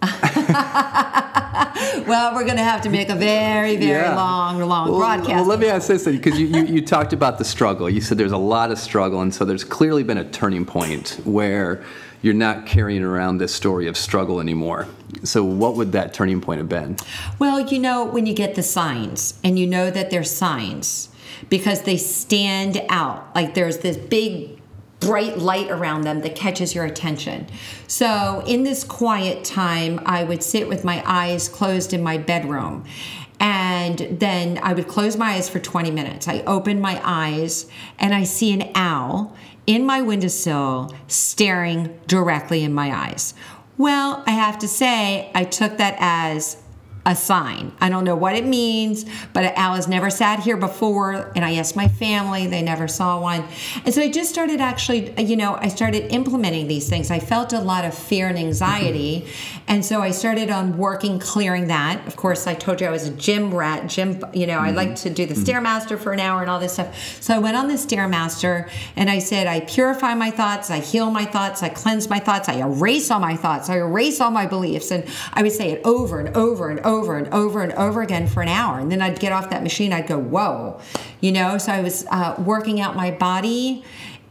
[2.06, 4.16] well, we're going to have to make a very, very yeah.
[4.16, 5.28] long, long well, broadcast.
[5.28, 7.90] Well, let me ask this because you, you, you, talked about the struggle.
[7.90, 11.20] You said there's a lot of struggle, and so there's clearly been a turning point
[11.24, 11.84] where
[12.22, 14.88] you're not carrying around this story of struggle anymore.
[15.24, 16.96] So, what would that turning point have been?
[17.38, 21.10] Well, you know, when you get the signs and you know that they're signs
[21.50, 24.56] because they stand out, like there's this big
[25.00, 27.46] bright light around them that catches your attention.
[27.86, 32.84] So, in this quiet time, I would sit with my eyes closed in my bedroom.
[33.38, 36.26] And then I would close my eyes for 20 minutes.
[36.26, 37.66] I open my eyes
[37.98, 43.34] and I see an owl in my windowsill staring directly in my eyes.
[43.76, 46.56] Well, I have to say, I took that as
[47.06, 47.70] a sign.
[47.80, 51.54] I don't know what it means, but Al has never sat here before, and I
[51.54, 53.44] asked my family, they never saw one.
[53.84, 57.12] And so I just started actually, you know, I started implementing these things.
[57.12, 59.64] I felt a lot of fear and anxiety, mm-hmm.
[59.68, 62.04] and so I started on working clearing that.
[62.08, 64.66] Of course, I told you I was a gym rat, gym, you know, mm-hmm.
[64.66, 65.44] I like to do the mm-hmm.
[65.44, 67.22] Stairmaster for an hour and all this stuff.
[67.22, 71.12] So I went on the Stairmaster and I said, I purify my thoughts, I heal
[71.12, 74.46] my thoughts, I cleanse my thoughts, I erase all my thoughts, I erase all my
[74.46, 74.90] beliefs.
[74.90, 78.02] And I would say it over and over and over over and over and over
[78.02, 78.78] again for an hour.
[78.78, 80.80] And then I'd get off that machine, I'd go, whoa,
[81.20, 81.58] you know?
[81.58, 83.84] So I was uh, working out my body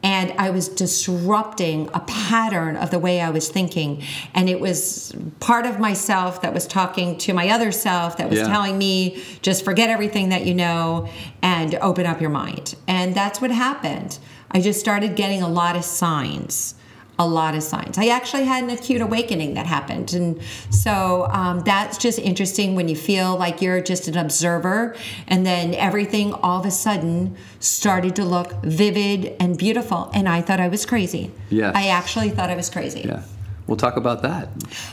[0.04, 4.04] and I was disrupting a pattern of the way I was thinking.
[4.36, 8.39] And it was part of myself that was talking to my other self that was
[8.39, 8.47] yeah.
[8.47, 11.10] telling me, just forget everything that you know
[11.41, 12.75] and open up your mind.
[12.88, 14.19] And that's what happened.
[14.51, 16.75] I just started getting a lot of signs
[17.17, 17.97] a lot of signs.
[17.97, 20.13] I actually had an acute awakening that happened.
[20.13, 24.95] And so um, that's just interesting when you feel like you're just an observer
[25.28, 30.12] and then everything all of a sudden started to look vivid and beautiful.
[30.13, 31.32] And I thought I was crazy.
[31.49, 31.73] Yes.
[31.75, 33.01] I actually thought I was crazy.
[33.01, 33.23] Yeah.
[33.67, 34.49] We'll talk about that.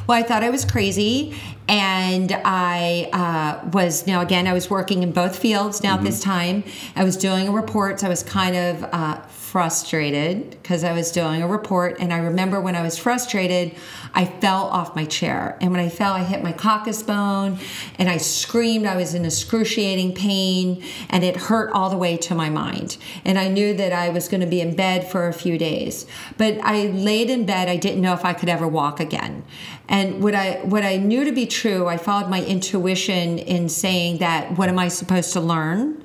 [0.06, 1.34] Well, I thought I was crazy,
[1.68, 4.46] and I uh, was now again.
[4.46, 6.06] I was working in both fields now mm-hmm.
[6.06, 6.64] at this time.
[6.96, 8.02] I was doing reports.
[8.02, 9.20] I was kind of uh,
[9.52, 11.98] frustrated because I was doing a report.
[12.00, 13.76] And I remember when I was frustrated,
[14.14, 15.58] I fell off my chair.
[15.60, 17.58] And when I fell, I hit my coccyx bone
[17.98, 18.86] and I screamed.
[18.86, 22.96] I was in excruciating pain and it hurt all the way to my mind.
[23.26, 26.06] And I knew that I was going to be in bed for a few days.
[26.38, 27.68] But I laid in bed.
[27.68, 29.44] I didn't know if I could ever walk again.
[29.86, 34.16] And what I what I knew to be true, I followed my intuition in saying
[34.18, 36.02] that what am I supposed to learn?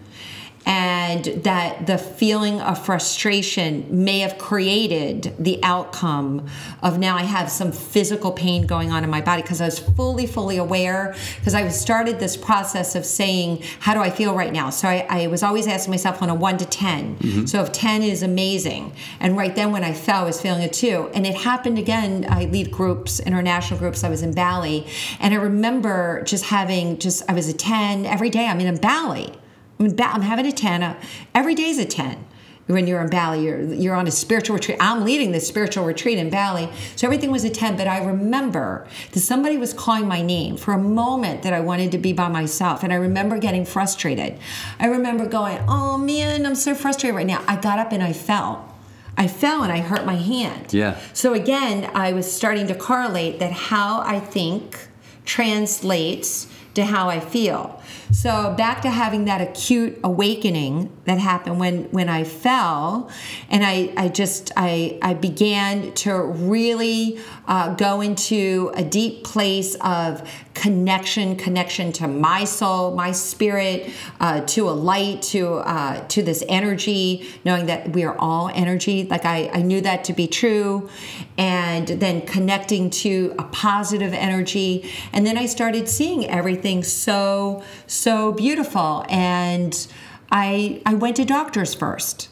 [0.67, 6.45] And that the feeling of frustration may have created the outcome
[6.84, 9.80] of now I have some physical pain going on in my body because I was
[9.80, 14.51] fully, fully aware because I started this process of saying, How do I feel right
[14.51, 14.69] now?
[14.69, 17.15] So I, I was always asking myself on a one to 10.
[17.15, 17.45] Mm-hmm.
[17.45, 20.69] So if 10 is amazing, and right then when I fell, I was feeling a
[20.69, 21.10] two.
[21.13, 22.25] And it happened again.
[22.30, 24.03] I lead groups, international groups.
[24.03, 24.86] I was in Bali,
[25.21, 28.47] and I remember just having just, I was a 10 every day.
[28.47, 29.34] I'm in Bali.
[29.80, 30.84] I'm, having a 10.
[30.84, 31.00] Uh,
[31.34, 32.26] every day's a 10
[32.68, 34.78] when you're in Bali, you're, you're on a spiritual retreat.
[34.82, 36.70] I'm leading this spiritual retreat in Bali.
[36.96, 40.74] So everything was a 10, but I remember that somebody was calling my name for
[40.74, 42.84] a moment that I wanted to be by myself.
[42.84, 44.38] And I remember getting frustrated.
[44.80, 47.44] I remember going, oh man, I'm so frustrated right now.
[47.48, 48.76] I got up and I fell.
[49.18, 50.74] I fell and I hurt my hand.
[50.74, 51.00] Yeah.
[51.13, 54.90] So again, I was starting to correlate that how I think
[55.26, 57.82] translates to how I feel.
[58.12, 63.10] So back to having that acute awakening that happened when when I fell,
[63.50, 69.76] and I I just I I began to really uh, go into a deep place
[69.82, 76.24] of connection, connection to my soul, my spirit, uh, to a light, to uh, to
[76.24, 79.06] this energy, knowing that we are all energy.
[79.06, 80.90] Like I I knew that to be true,
[81.38, 88.34] and then connecting to a positive energy, and then I started seeing everything so so
[88.34, 89.06] beautiful.
[89.10, 89.88] And
[90.32, 92.30] I I went to doctors first.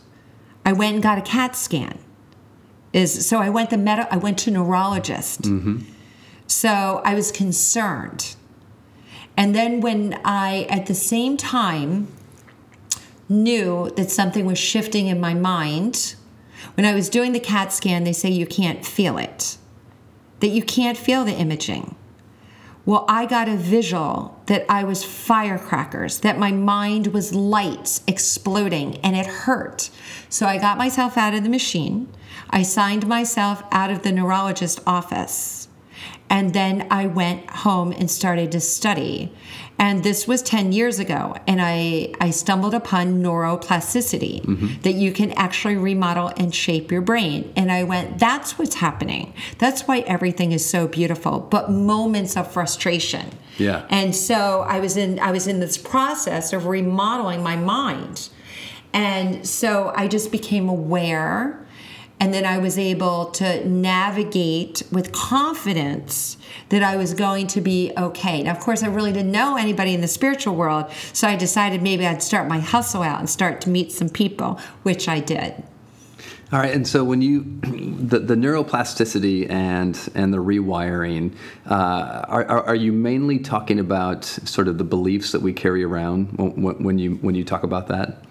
[0.65, 1.99] I went and got a CAT scan.
[2.95, 5.41] Is so I went the med- I went to neurologist.
[5.41, 5.79] Mm-hmm.
[6.47, 8.36] So I was concerned.
[9.36, 12.08] And then when I at the same time
[13.27, 16.15] knew that something was shifting in my mind,
[16.75, 19.58] when I was doing the CAT scan, they say you can't feel it.
[20.39, 21.95] That you can't feel the imaging.
[22.85, 28.97] Well, I got a visual that I was firecrackers, that my mind was lights exploding,
[28.97, 29.89] and it hurt.
[30.29, 32.07] So I got myself out of the machine.
[32.51, 35.67] I signed myself out of the neurologist office.
[36.29, 39.31] And then I went home and started to study.
[39.77, 41.35] And this was 10 years ago.
[41.47, 44.81] And I, I stumbled upon neuroplasticity, mm-hmm.
[44.81, 47.51] that you can actually remodel and shape your brain.
[47.55, 49.33] And I went, that's what's happening.
[49.59, 53.31] That's why everything is so beautiful, but moments of frustration.
[53.57, 53.85] Yeah.
[53.89, 58.29] And so I was in I was in this process of remodeling my mind.
[58.93, 61.64] And so I just became aware
[62.19, 66.38] and then I was able to navigate with confidence
[66.69, 68.43] that I was going to be okay.
[68.43, 71.82] Now, of course, I really didn't know anybody in the spiritual world, so I decided
[71.82, 75.63] maybe I'd start my hustle out and start to meet some people, which I did.
[76.51, 81.34] All right, and so when you the, the neuroplasticity and and the rewiring,
[81.65, 85.84] uh, are, are are you mainly talking about sort of the beliefs that we carry
[85.84, 88.24] around when, when you when you talk about that?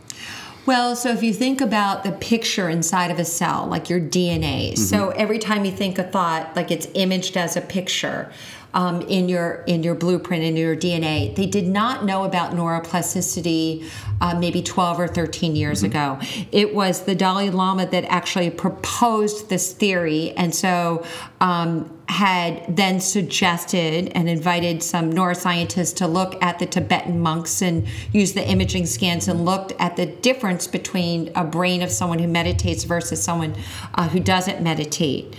[0.66, 4.78] Well, so if you think about the picture inside of a cell, like your DNA,
[4.78, 5.20] so mm-hmm.
[5.20, 8.32] every time you think a thought, like it's imaged as a picture
[8.74, 11.34] um, in your in your blueprint in your DNA.
[11.34, 13.88] They did not know about neuroplasticity
[14.20, 16.18] uh, maybe 12 or 13 years ago.
[16.52, 21.04] It was the Dalai Lama that actually proposed this theory, and so.
[21.40, 27.86] Um, had then suggested and invited some neuroscientists to look at the Tibetan monks and
[28.12, 32.28] use the imaging scans and looked at the difference between a brain of someone who
[32.28, 33.56] meditates versus someone
[33.94, 35.34] uh, who doesn't meditate.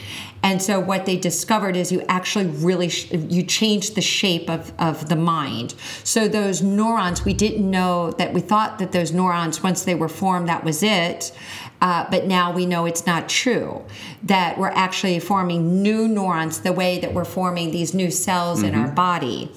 [0.45, 4.71] And so what they discovered is you actually really sh- you change the shape of,
[4.77, 5.73] of the mind.
[6.03, 10.07] So those neurons, we didn't know that we thought that those neurons, once they were
[10.07, 11.35] formed, that was it.
[11.81, 13.83] Uh, but now we know it's not true.
[14.21, 18.75] That we're actually forming new neurons the way that we're forming these new cells in
[18.75, 19.51] our body.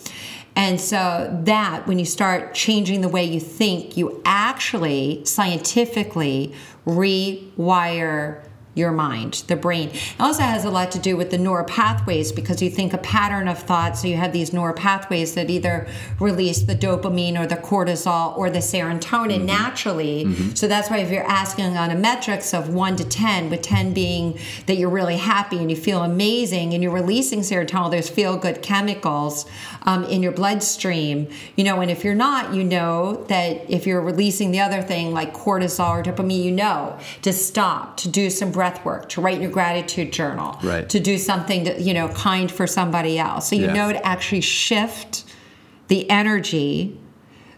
[0.57, 6.55] And so that when you start changing the way you think, you actually scientifically
[6.87, 8.48] rewire
[8.79, 9.91] your mind, the brain.
[9.91, 12.99] It also has a lot to do with the neural pathways because you think a
[12.99, 15.89] pattern of thought, so you have these neural pathways that either
[16.21, 20.25] release the dopamine or the cortisol or the serotonin naturally.
[20.55, 23.93] So that's why if you're asking on a metrics of one to 10, with 10
[23.93, 28.37] being that you're really happy and you feel amazing and you're releasing serotonin, there's feel
[28.37, 29.47] good chemicals
[29.83, 34.03] um, in your bloodstream, you know, and if you're not, you know that if you're
[34.03, 38.53] releasing the other thing like cortisol or dopamine, you know to stop, to do some
[38.53, 40.89] breath work, to write your gratitude journal, Right.
[40.89, 43.49] to do something to, you know, kind for somebody else.
[43.49, 43.73] So you Yeah.
[43.75, 45.25] know to actually shift
[45.89, 46.97] the energy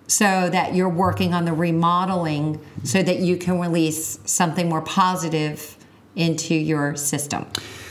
[0.07, 5.77] so that you're working on the remodeling so that you can release something more positive
[6.17, 7.47] into your system.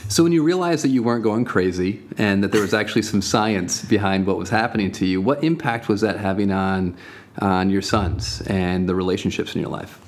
[0.09, 3.21] So when you realized that you weren't going crazy and that there was actually some
[3.21, 6.95] science behind what was happening to you, what impact was that having on
[7.39, 9.99] on your sons and the relationships in your life?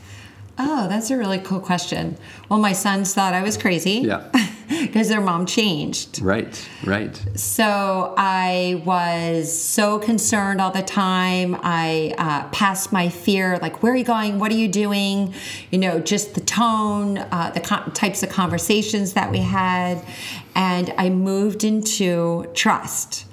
[0.57, 2.17] Oh, that's a really cool question.
[2.49, 4.01] Well, my sons thought I was crazy.
[4.05, 4.29] Yeah.
[4.71, 6.21] Because their mom changed.
[6.21, 7.13] Right, right.
[7.35, 11.57] So I was so concerned all the time.
[11.61, 14.39] I uh, passed my fear, like, where are you going?
[14.39, 15.33] What are you doing?
[15.71, 17.59] You know, just the tone, uh, the
[17.93, 20.03] types of conversations that we had.
[20.55, 23.25] And I moved into trust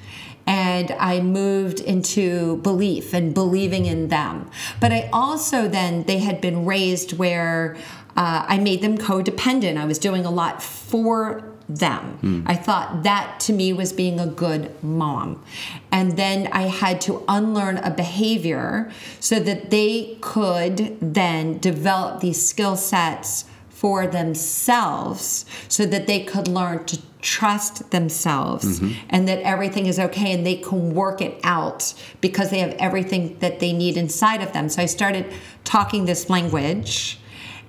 [0.49, 4.51] and I moved into belief and believing in them.
[4.80, 7.76] But I also then, they had been raised where
[8.16, 9.76] uh, I made them codependent.
[9.76, 12.18] I was doing a lot for them.
[12.46, 15.44] I thought that to me was being a good mom.
[15.92, 18.90] And then I had to unlearn a behavior
[19.20, 23.44] so that they could then develop these skill sets
[23.78, 28.92] for themselves so that they could learn to trust themselves mm-hmm.
[29.10, 33.38] and that everything is okay and they can work it out because they have everything
[33.38, 34.68] that they need inside of them.
[34.68, 37.20] So I started talking this language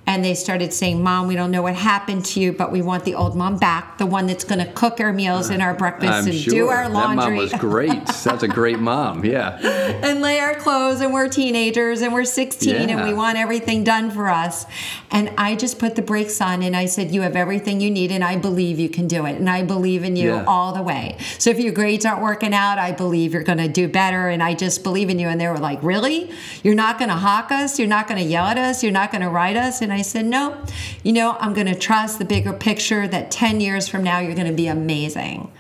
[0.10, 3.06] and they started saying, Mom, we don't know what happened to you, but we want
[3.06, 6.12] the old mom back, the one that's going to cook our meals and our breakfast
[6.12, 7.26] I'm and sure do our laundry.
[7.26, 8.06] that mom was great.
[8.24, 9.24] That's a great mom.
[9.24, 9.60] Yeah,
[10.04, 14.10] and lay our clothes and we're teenagers and we're 16 and we want everything done
[14.10, 14.66] for us.
[15.12, 18.12] And I just put the brakes on and I said, You have everything you need
[18.12, 19.36] and I believe you can do it.
[19.36, 20.46] And I believe in you Yeah.
[20.48, 21.18] all the way.
[21.38, 24.28] So if your grades aren't working out, I believe you're going to do better.
[24.30, 25.28] And I just believe in you.
[25.28, 26.32] And they were like, Really?
[26.64, 27.78] You're not going to hawk us?
[27.78, 28.82] You're not going to yell at us?
[28.82, 29.82] You're not going to write us?
[29.82, 30.64] And I said, No.
[31.04, 34.36] You know, I'm going to trust the bigger picture that 10 years from now, you're
[34.36, 35.52] going to be amazing.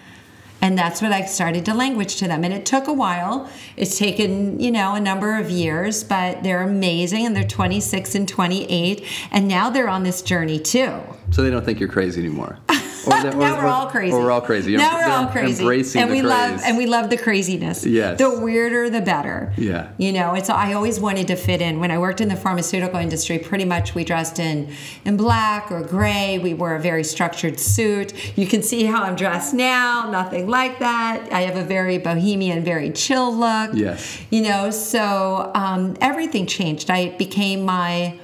[0.61, 2.43] And that's what I started to language to them.
[2.43, 3.49] And it took a while.
[3.77, 8.27] It's taken, you know, a number of years, but they're amazing and they're 26 and
[8.27, 9.05] 28.
[9.31, 10.99] And now they're on this journey too.
[11.31, 12.57] So they don't think you're crazy anymore.
[13.07, 14.13] Or they- now we're or- all crazy.
[14.13, 14.75] Or we're all crazy.
[14.75, 15.63] Now we're all crazy.
[15.63, 16.29] Embracing and we craze.
[16.29, 17.85] love and we love the craziness.
[17.85, 18.17] Yes.
[18.19, 19.53] The weirder the better.
[19.57, 19.93] Yeah.
[19.97, 21.79] You know, it's I always wanted to fit in.
[21.79, 24.69] When I worked in the pharmaceutical industry, pretty much we dressed in
[25.05, 26.39] in black or gray.
[26.39, 28.37] We wore a very structured suit.
[28.37, 31.31] You can see how I'm dressed now, nothing like that.
[31.31, 33.71] I have a very bohemian, very chill look.
[33.73, 34.19] Yes.
[34.29, 36.91] You know, so um, everything changed.
[36.91, 38.19] I became my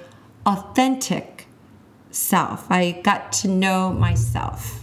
[0.45, 1.34] authentic
[2.15, 2.65] self.
[2.71, 4.81] I got to know myself.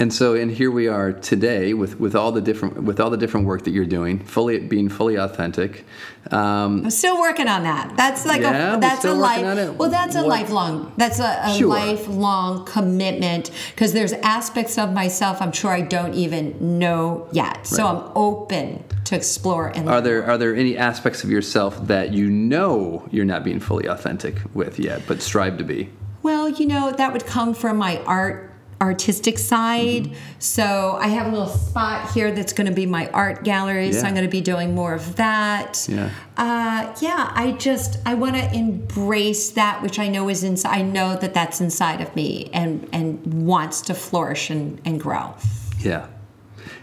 [0.00, 3.16] And so, and here we are today with, with all the different with all the
[3.16, 5.84] different work that you're doing, fully being fully authentic.
[6.30, 7.96] Um, I'm still working on that.
[7.96, 9.76] That's like Yeah, a that's a life.
[9.76, 10.92] Well, that's a What- lifelong.
[10.98, 11.66] That's a, a Sure.
[11.66, 17.66] lifelong commitment because there's aspects of myself I'm sure I don't even know yet.
[17.66, 17.90] So Right.
[17.96, 22.30] I'm open to explore and are there are there any aspects of yourself that you
[22.30, 25.88] know you're not being fully authentic with yet, but strive to be?
[26.28, 28.52] Well, you know, that would come from my art
[28.82, 30.04] artistic side.
[30.04, 30.14] Mm-hmm.
[30.40, 33.92] So I have a little spot here that's going to be my art gallery.
[33.92, 35.86] So I'm going to be doing more of that.
[35.88, 36.10] Yeah.
[36.36, 40.76] Uh, yeah, I just I want to embrace that which I know is inside.
[40.76, 45.34] I know that that's inside of me and and wants to flourish and, and grow.
[45.80, 46.08] Yeah.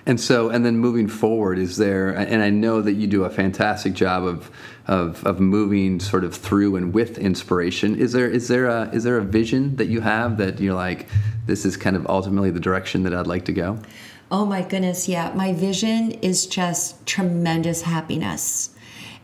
[0.07, 3.29] And so, and then moving forward, is there, and I know that you do a
[3.29, 4.51] fantastic job of,
[4.87, 7.95] of, of moving sort of through and with inspiration.
[7.95, 11.07] Is there, is there a, is there a vision that you have that you're like,
[11.47, 13.79] this is kind of ultimately the direction that I'd like to go?
[14.31, 15.31] Oh my goodness, yeah.
[15.35, 18.71] My vision is just tremendous happiness.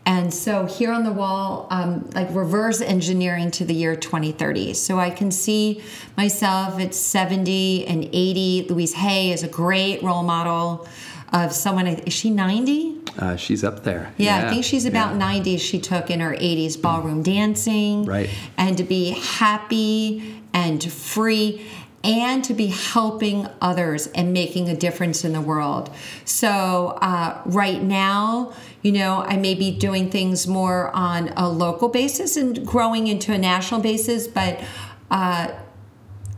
[0.06, 4.74] And so here on the wall, um, like reverse engineering to the year 2030.
[4.74, 5.84] So I can see
[6.18, 8.68] myself at 70 and 80.
[8.70, 10.88] Louise Hay is a great role model
[11.32, 11.88] of someone.
[11.88, 13.00] Is she 90?
[13.18, 14.14] Uh, she's up there.
[14.18, 15.18] Yeah, I think she's about yeah.
[15.18, 15.58] 90.
[15.58, 18.06] She took in her 80s ballroom dancing.
[18.06, 18.30] Right.
[18.58, 21.66] And to be happy and free
[22.04, 25.94] and to be helping others and making a difference in the world.
[26.26, 31.90] So, uh, right now, you know, I may be doing things more on a local
[31.90, 34.60] basis and growing into a national basis, but
[35.12, 35.52] uh,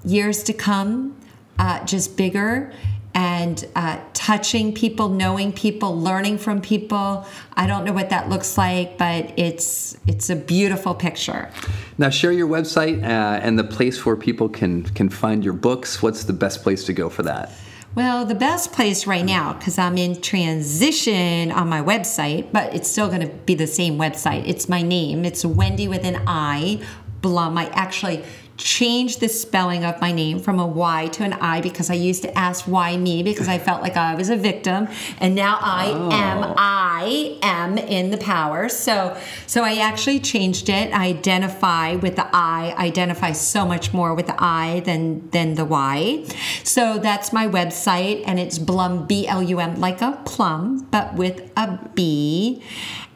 [0.03, 1.15] years to come,
[1.57, 2.73] uh, just bigger
[3.13, 7.25] and uh, touching people, knowing people, learning from people.
[7.55, 11.51] I don't know what that looks like, but it's it's a beautiful picture.
[11.97, 16.01] Now, share your website uh, and the place where people can can find your books.
[16.01, 17.51] What's the best place to go for that?
[17.95, 22.89] Well, the best place right now, because I'm in transition on my website, but it's
[22.89, 24.47] still going to be the same website.
[24.47, 25.25] It's my name.
[25.25, 26.81] It's Wendy with an I,
[27.21, 27.55] Blum.
[27.55, 28.23] I actually
[28.57, 32.21] changed the spelling of my name from a Y to an I because I used
[32.21, 34.87] to ask why me because I felt like I was a victim,
[35.19, 36.11] and now I oh.
[36.11, 38.69] am I am in the power.
[38.69, 40.93] So, so I actually changed it.
[40.93, 42.75] I identify with the I.
[42.77, 46.25] Identify so much more with the I than than the Y.
[46.63, 51.15] So that's my website, and it's Blum B L U M like a plum, but
[51.15, 52.61] with a B.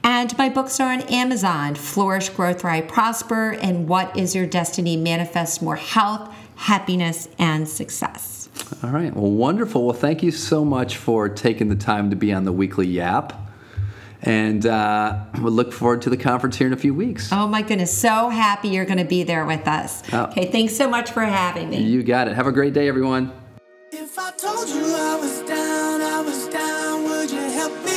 [0.09, 4.95] And my books are on Amazon Flourish, Grow, Thrive, Prosper, and What is Your Destiny?
[4.95, 8.47] Manifest More Health, Happiness, and Success.
[8.81, 9.13] All right.
[9.13, 9.83] Well, wonderful.
[9.83, 13.33] Well, thank you so much for taking the time to be on the weekly Yap.
[14.21, 17.29] And uh, we'll look forward to the conference here in a few weeks.
[17.33, 20.03] Oh my goodness, so happy you're going to be there with us.
[20.13, 20.27] Oh.
[20.27, 21.81] Okay, thanks so much for having me.
[21.81, 22.35] You got it.
[22.35, 23.33] Have a great day, everyone.
[23.91, 27.96] If I told you I was down, I was down, would you help me?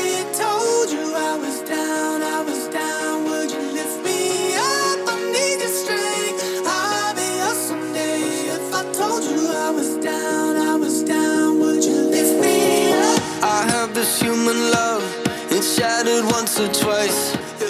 [16.40, 17.69] Once or twice.